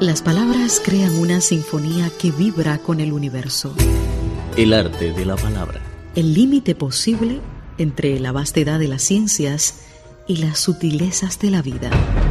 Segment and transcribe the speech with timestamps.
[0.00, 3.74] Las palabras crean una sinfonía que vibra con el universo.
[4.54, 5.80] El arte de la palabra.
[6.14, 7.40] El límite posible
[7.78, 9.86] entre la vastedad de las ciencias
[10.26, 11.88] y las sutilezas de la vida.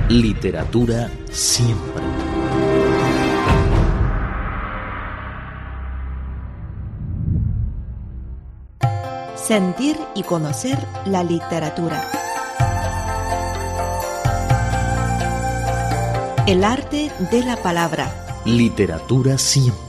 [0.09, 2.04] Literatura siempre.
[9.36, 10.78] Sentir y conocer
[11.08, 12.24] la literatura.
[16.48, 18.44] El arte de la palabra.
[18.45, 19.84] Literatura siempre.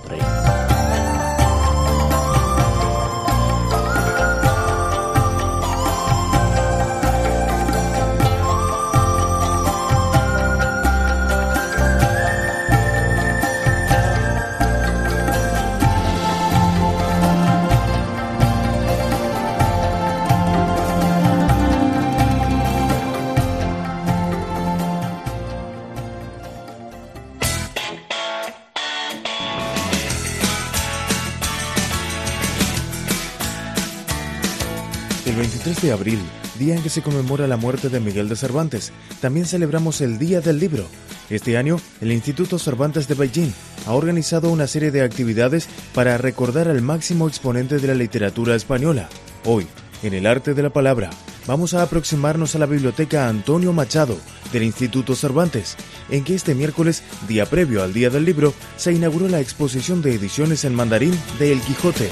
[35.77, 36.19] El 23 de abril,
[36.59, 40.41] día en que se conmemora la muerte de Miguel de Cervantes, también celebramos el Día
[40.41, 40.87] del Libro.
[41.29, 43.53] Este año, el Instituto Cervantes de Beijing
[43.87, 49.09] ha organizado una serie de actividades para recordar al máximo exponente de la literatura española.
[49.45, 49.67] Hoy,
[50.03, 51.11] en el arte de la palabra,
[51.47, 54.17] vamos a aproximarnos a la biblioteca Antonio Machado
[54.53, 55.77] del Instituto Cervantes,
[56.09, 60.15] en que este miércoles, día previo al Día del Libro, se inauguró la exposición de
[60.15, 62.09] ediciones en mandarín de El Quijote.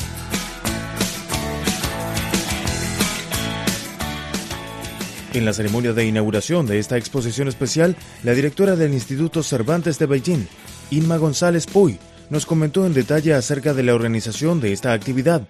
[5.35, 10.07] En la ceremonia de inauguración de esta exposición especial, la directora del Instituto Cervantes de
[10.07, 10.47] Beijing,
[10.93, 11.99] Inma González Puy,
[12.31, 15.43] nos comentó en detalle acerca de la organización de esta actividad.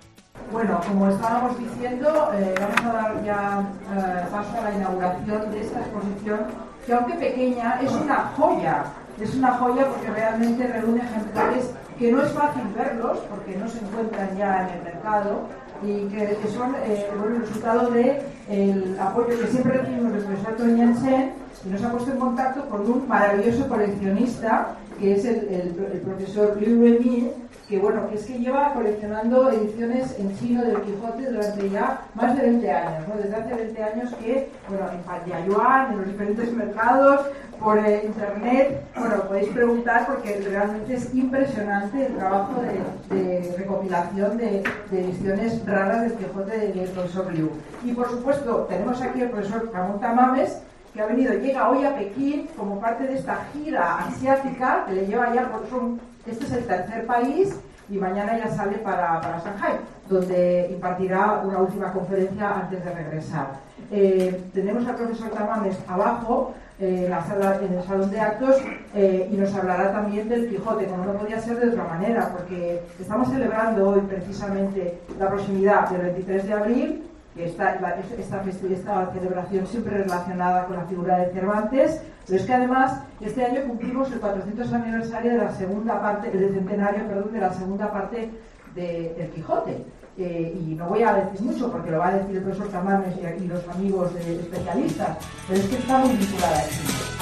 [0.51, 5.61] Bueno, como estábamos diciendo, eh, vamos a dar ya eh, paso a la inauguración de
[5.61, 6.41] esta exposición,
[6.87, 8.85] que aunque pequeña, es una joya.
[9.21, 11.67] Es una joya porque realmente reúne ejemplares
[11.99, 15.47] que no es fácil verlos, porque no se encuentran ya en el mercado,
[15.83, 20.77] y que, son eh, el resultado del el apoyo que siempre recibimos del profesor Tony
[20.77, 21.33] Jensen
[21.65, 26.01] y nos ha puesto en contacto con un maravilloso coleccionista que es el, el, el
[26.01, 27.33] profesor Liu Remy,
[27.75, 32.43] que bueno, es que lleva coleccionando ediciones en chino del Quijote durante ya más de
[32.43, 33.17] 20 años, ¿no?
[33.17, 37.27] desde hace 20 años que, bueno, en Pandiayuan, en los diferentes mercados,
[37.59, 44.37] por eh, internet, bueno, podéis preguntar porque realmente es impresionante el trabajo de, de recopilación
[44.37, 47.51] de, de, ediciones raras del Quijote del profesor Liu.
[47.85, 50.61] Y por supuesto, tenemos aquí al profesor Ramón Tamames,
[50.95, 55.07] que ha venido, llega hoy a Pekín como parte de esta gira asiática que le
[55.07, 57.57] lleva ya por son, este es el tercer país
[57.91, 63.49] y mañana ya sale para, para Shanghai, donde impartirá una última conferencia antes de regresar.
[63.91, 68.57] Eh, tenemos al profesor Tamames abajo eh, en el salón de actos
[68.95, 72.83] eh, y nos hablará también del Quijote, como no podía ser de otra manera, porque
[73.01, 77.05] estamos celebrando hoy precisamente la proximidad del 23 de abril
[77.37, 77.75] esta,
[78.19, 83.45] esta, esta, celebración siempre relacionada con la figura de Cervantes, pero es que además este
[83.45, 88.31] año cumplimos el 400 aniversario de la segunda parte, el centenario, de la segunda parte
[88.75, 89.85] de, del Quijote.
[90.17, 93.15] Eh, y no voy a decir mucho porque lo va a decir el profesor Tamames
[93.17, 95.19] y, y los amigos de, especialistas,
[95.49, 97.15] pero es que está muy vinculada a esto.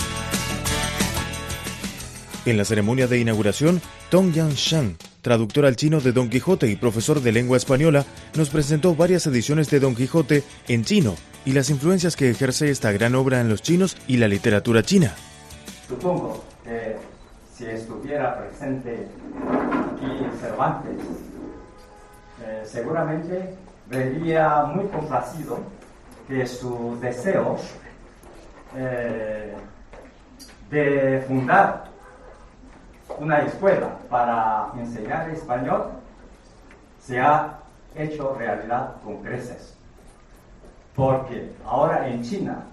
[2.44, 3.81] En la ceremonia de inauguración,
[4.11, 8.05] Tong Yang Shang, traductor al chino de Don Quijote y profesor de lengua española,
[8.37, 12.93] nos presentó varias ediciones de Don Quijote en chino y las influencias que ejerce esta
[12.93, 15.15] gran obra en los chinos y la literatura china.
[15.88, 16.97] Supongo que
[17.55, 20.97] si estuviera presente aquí Cervantes,
[22.44, 23.55] eh, seguramente
[23.88, 25.61] vería muy complacido
[26.27, 27.56] que su deseo
[28.77, 29.55] eh,
[30.71, 31.91] de fundar
[33.19, 35.91] una escuela para enseñar español
[37.00, 37.59] se ha
[37.95, 39.77] hecho realidad con creces.
[40.95, 42.65] Porque ahora en China,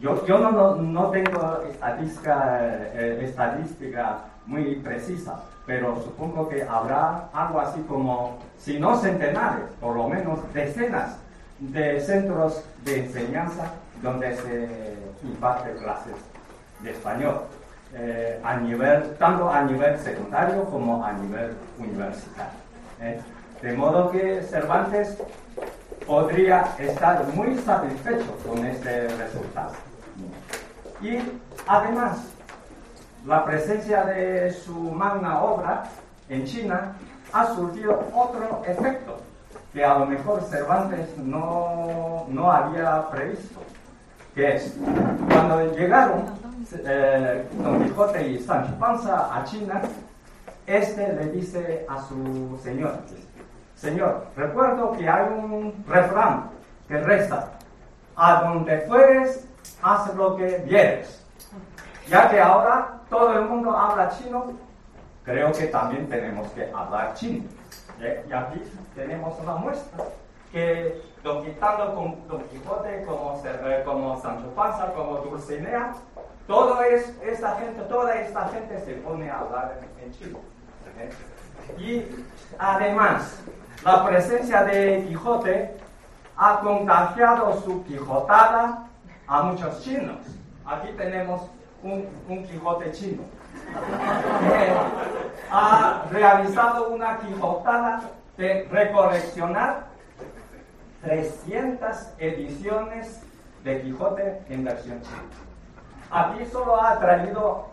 [0.00, 7.60] yo, yo no, no, tengo estadística, eh, estadística muy precisa, pero supongo que habrá algo
[7.60, 11.16] así como, si no centenares, por lo menos decenas
[11.58, 13.72] de centros de enseñanza
[14.02, 16.14] donde se imparte clases
[16.80, 17.42] de español
[17.94, 22.58] eh, a nivel, tanto a nivel secundario como a nivel universitario.
[23.00, 23.20] ¿eh?
[23.60, 25.18] De modo que Cervantes
[26.06, 29.72] podría estar muy satisfecho con este resultado.
[31.02, 31.18] Y
[31.66, 32.18] además,
[33.26, 35.84] la presencia de su magna obra
[36.28, 36.92] en China
[37.32, 39.18] ha surgido otro efecto
[39.72, 43.60] que a lo mejor Cervantes no, no había previsto,
[44.34, 44.76] que es
[45.28, 46.41] cuando llegaron
[46.84, 49.80] eh, Don Quijote y Sancho Panza a China,
[50.66, 52.98] este le dice a su señor,
[53.74, 56.50] Señor, recuerdo que hay un refrán
[56.86, 57.50] que reza,
[58.14, 59.48] a donde fueres,
[59.82, 61.24] haz lo que vieres.
[62.08, 64.52] Ya que ahora todo el mundo habla chino,
[65.24, 67.44] creo que también tenemos que hablar chino.
[67.98, 68.62] Y aquí
[68.94, 70.04] tenemos una muestra
[70.52, 71.42] que Don,
[71.94, 73.42] con Don Quijote, como,
[73.84, 75.94] como Sancho Panza, como Dulcinea,
[76.46, 80.38] todo es, esta gente, toda esta gente se pone a hablar en, chino.
[81.78, 82.04] Y
[82.58, 83.42] además,
[83.84, 85.76] la presencia de Quijote
[86.36, 88.86] ha contagiado su quijotada
[89.26, 90.18] a muchos chinos.
[90.66, 91.42] Aquí tenemos
[91.82, 92.06] un,
[92.44, 93.22] Quijote chino.
[95.50, 98.02] ha realizado una quijotada
[98.36, 99.91] de recoleccionar
[101.02, 103.22] 300 ediciones
[103.64, 105.22] de Quijote en versión china.
[106.10, 107.66] Aquí solo ha traído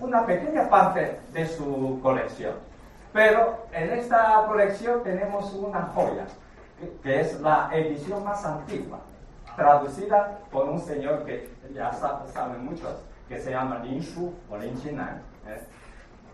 [0.00, 2.54] una pequeña parte de su colección.
[3.12, 6.24] Pero en esta colección tenemos una joya,
[7.02, 9.00] que es la edición más antigua,
[9.54, 12.90] traducida por un señor que ya saben muchos,
[13.28, 15.22] que se llama Lin Shu o Lin Qinan.
[15.46, 15.60] ¿eh?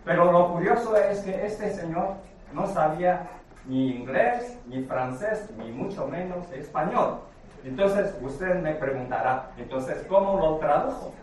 [0.05, 2.15] Pero lo curioso es que este señor
[2.53, 3.27] no sabía
[3.69, 7.19] ni inglés, ni francés, ni mucho menos español.
[7.63, 11.13] Entonces usted me preguntará, entonces, ¿cómo lo tradujo?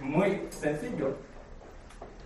[0.00, 1.16] Muy, sencillo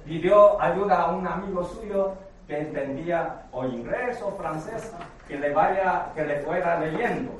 [0.05, 2.15] pidió ayuda a un amigo suyo
[2.47, 4.93] que entendía o inglés o francés,
[5.29, 7.33] que le, vaya, que le fuera leyendo.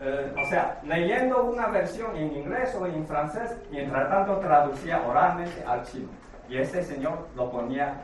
[0.00, 5.62] Eh, o sea, leyendo una versión en inglés o en francés, mientras tanto traducía oralmente
[5.64, 6.08] al chino.
[6.48, 8.02] Y ese señor lo ponía,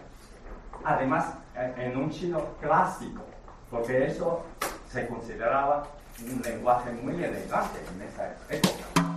[0.84, 3.24] además, en un chino clásico,
[3.70, 4.44] porque eso
[4.90, 5.88] se consideraba
[6.22, 9.08] un lenguaje muy elegante en esa época.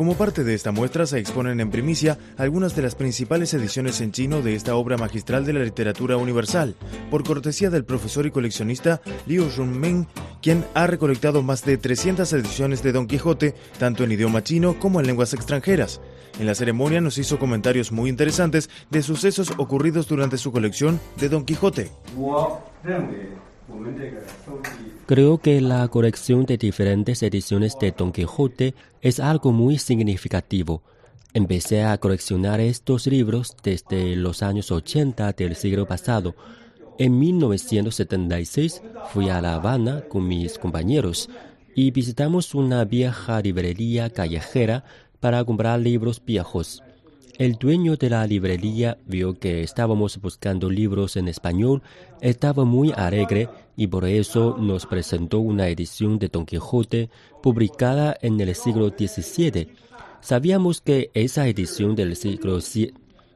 [0.00, 4.12] Como parte de esta muestra se exponen en primicia algunas de las principales ediciones en
[4.12, 6.74] chino de esta obra magistral de la literatura universal,
[7.10, 10.06] por cortesía del profesor y coleccionista Liu Junming,
[10.40, 15.00] quien ha recolectado más de 300 ediciones de Don Quijote, tanto en idioma chino como
[15.00, 16.00] en lenguas extranjeras.
[16.38, 21.28] En la ceremonia nos hizo comentarios muy interesantes de sucesos ocurridos durante su colección de
[21.28, 21.90] Don Quijote.
[25.06, 30.82] Creo que la colección de diferentes ediciones de Don Quijote es algo muy significativo.
[31.32, 36.34] Empecé a coleccionar estos libros desde los años 80 del siglo pasado.
[36.98, 41.30] En 1976 fui a La Habana con mis compañeros
[41.74, 44.84] y visitamos una vieja librería callejera
[45.20, 46.82] para comprar libros viejos.
[47.40, 51.82] El dueño de la librería vio que estábamos buscando libros en español,
[52.20, 57.08] estaba muy alegre y por eso nos presentó una edición de Don Quijote
[57.42, 59.68] publicada en el siglo XVII.
[60.20, 62.58] Sabíamos que esa edición del siglo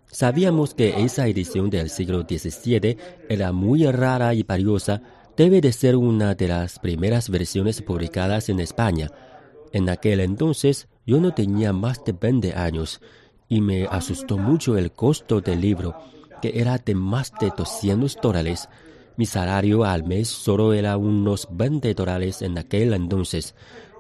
[0.06, 2.98] Sabíamos que esa edición del siglo XVII
[3.30, 5.00] era muy rara y valiosa,
[5.34, 9.10] debe de ser una de las primeras versiones publicadas en España.
[9.72, 13.00] En aquel entonces yo no tenía más de 20 años
[13.48, 15.96] y me asustó mucho el costo del libro,
[16.40, 18.68] que era de más de 200 dólares.
[19.16, 23.54] Mi salario al mes solo era unos 20 dólares en aquel entonces.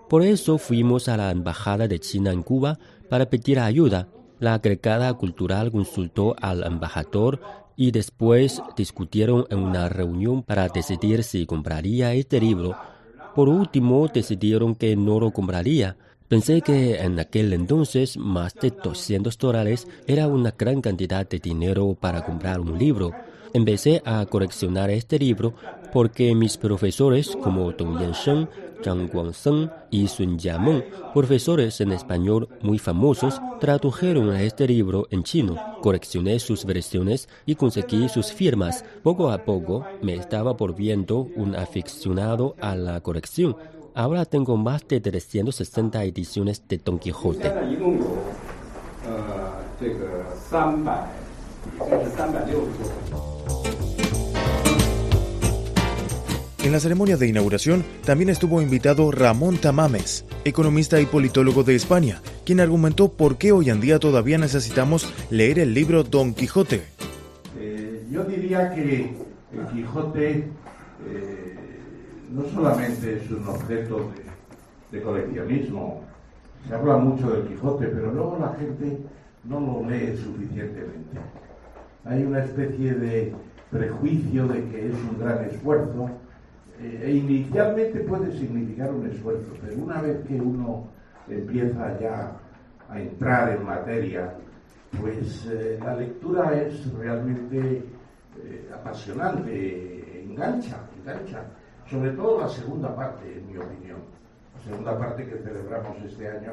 [0.08, 2.78] Por eso fuimos a la Embajada de China en Cuba
[3.08, 4.08] para pedir ayuda.
[4.40, 7.40] La agregada cultural consultó al embajador
[7.76, 12.76] y después discutieron en una reunión para decidir si compraría este libro.
[13.34, 15.96] Por último, decidieron que no lo compraría
[16.28, 21.94] Pensé que en aquel entonces más de 200 dólares era una gran cantidad de dinero
[22.00, 23.12] para comprar un libro.
[23.52, 25.54] Empecé a coleccionar este libro
[25.92, 28.48] porque mis profesores como Dong Yansheng,
[28.82, 35.24] Zhang Guangzheng y Sun Jiameng, profesores en español muy famosos, tradujeron a este libro en
[35.24, 35.56] chino.
[35.82, 38.82] Coleccioné sus versiones y conseguí sus firmas.
[39.02, 43.56] Poco a poco me estaba volviendo un aficionado a la colección
[43.96, 47.48] Ahora tengo más de 360 ediciones de Don Quijote.
[56.64, 62.20] En la ceremonia de inauguración también estuvo invitado Ramón Tamames, economista y politólogo de España,
[62.44, 66.82] quien argumentó por qué hoy en día todavía necesitamos leer el libro Don Quijote.
[67.60, 69.14] Eh, yo diría que
[69.52, 70.48] el Quijote
[71.06, 71.73] eh,
[72.30, 74.10] no solamente es un objeto
[74.90, 76.02] de, coleccionismo,
[76.68, 78.98] se habla mucho del Quijote, pero luego la gente
[79.44, 81.18] no lo lee suficientemente.
[82.04, 83.34] Hay una especie de
[83.70, 86.08] prejuicio de que es un gran esfuerzo,
[86.80, 90.88] eh, e inicialmente puede significar un esfuerzo, pero una vez que uno
[91.28, 92.32] empieza ya
[92.88, 94.34] a entrar en materia,
[95.00, 97.82] pues eh, la lectura es realmente
[98.42, 101.44] eh, apasionante, engancha, engancha,
[101.90, 103.98] sobre todo la segunda parte, en mi opinión,
[104.56, 106.52] la segunda parte que celebramos este año,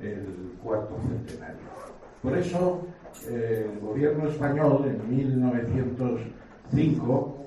[0.00, 1.70] el cuarto centenario.
[2.22, 2.82] Por eso,
[3.28, 7.46] el gobierno español en 1905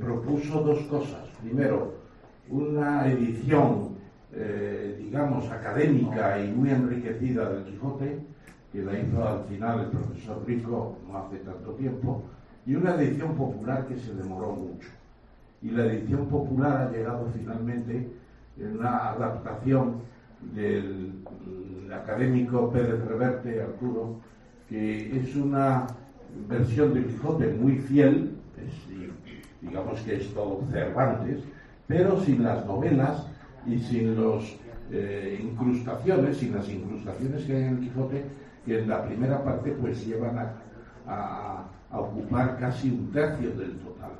[0.00, 1.26] propuso dos cosas.
[1.42, 1.94] Primero,
[2.48, 3.90] una edición
[4.32, 8.20] eh, digamos, académica y muy enriquecida del Quijote,
[8.72, 12.22] que la hizo al final el profesor Rico no hace tanto tiempo,
[12.64, 14.88] y una edición popular que se demoró mucho.
[15.62, 18.08] Y la edición popular ha llegado finalmente
[18.58, 19.96] en una adaptación
[20.54, 21.12] del
[21.92, 24.16] académico Pérez Reverte, Arturo,
[24.68, 25.86] que es una
[26.48, 28.36] versión del Quijote muy fiel,
[29.60, 31.40] digamos que es todo Cervantes,
[31.86, 33.26] pero sin las novelas
[33.66, 34.44] y sin las
[34.92, 38.24] eh, incrustaciones, sin las incrustaciones que hay en el Quijote,
[38.64, 40.38] que en la primera parte pues llevan
[41.06, 44.12] a, ocupar casi un tercio del total.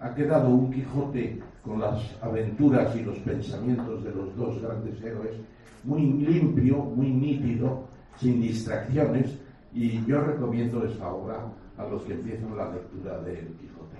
[0.00, 5.36] Ha quedado un Quijote con las aventuras y los pensamientos de los dos grandes héroes
[5.84, 9.38] muy limpio, muy nítido, sin distracciones,
[9.72, 11.40] y yo recomiendo esta obra
[11.76, 13.96] a los que empiezan la lectura del Quijote.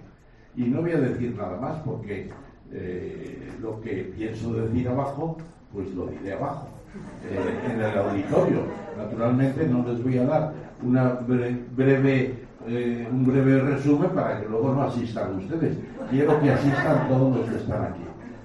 [0.56, 2.28] Y no voy a decir nada más porque
[2.72, 5.36] eh, lo que pienso decir abajo,
[5.72, 6.68] pues lo diré abajo,
[7.30, 8.62] eh, en el auditorio.
[8.96, 10.52] Naturalmente no les voy a dar
[10.82, 11.12] una
[11.76, 12.34] breve,
[12.68, 15.76] eh, un breve resumen para que luego no asistan ustedes.
[16.10, 18.02] Quiero que asistan todos los que están aquí.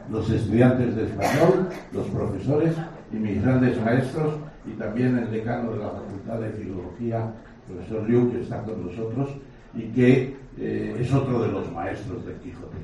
[0.10, 2.76] Los estudiantes de español, los profesores
[3.12, 7.34] y mis grandes maestros y también el decano de la Facultad de Filología,
[7.68, 9.30] profesor Liu, que está con nosotros
[9.74, 12.78] y que es otro de los maestros del Quijote.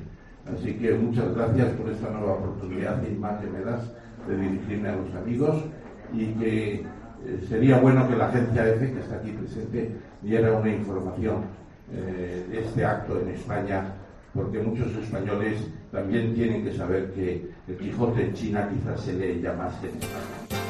[0.52, 3.90] Así que muchas gracias por esta nueva oportunidad y más que me das
[4.26, 5.64] de dirigirme a los amigos
[6.12, 6.84] y que
[7.26, 9.90] eh, sería bueno que la agencia EFE, que está aquí presente,
[10.22, 11.44] diera una información
[11.92, 13.84] eh, de este acto en España,
[14.32, 19.40] porque muchos españoles también tienen que saber que el Quijote en China quizás se lee
[19.42, 20.69] ya más que en España.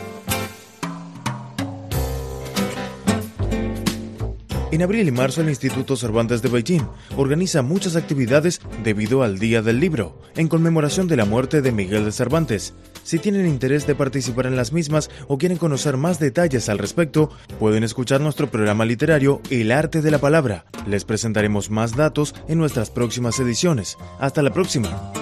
[4.72, 6.86] En abril y marzo el Instituto Cervantes de Beijing
[7.16, 12.04] organiza muchas actividades debido al Día del Libro, en conmemoración de la muerte de Miguel
[12.04, 12.72] de Cervantes.
[13.02, 17.30] Si tienen interés de participar en las mismas o quieren conocer más detalles al respecto,
[17.58, 20.66] pueden escuchar nuestro programa literario El Arte de la Palabra.
[20.86, 23.98] Les presentaremos más datos en nuestras próximas ediciones.
[24.20, 25.12] Hasta la próxima.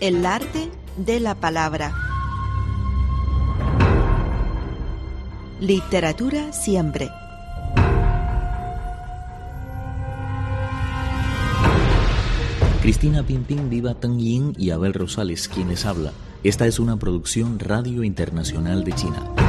[0.00, 2.09] El arte de la palabra.
[5.60, 7.10] Literatura siempre.
[12.80, 16.12] Cristina Pimpin, Viva Teng Yin y Abel Rosales, quienes habla.
[16.44, 19.39] Esta es una producción Radio Internacional de China.